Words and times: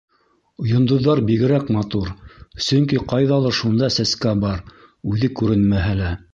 Йондоҙҙар 0.69 1.21
бигерәк 1.27 1.69
матур, 1.75 2.09
сөнки 2.69 3.03
ҡайҙалыр 3.13 3.55
шунда 3.61 3.93
сәскә 3.99 4.35
бар, 4.47 4.59
үҙе 5.15 5.35
күренмәһә 5.43 5.97
лә... 6.05 6.15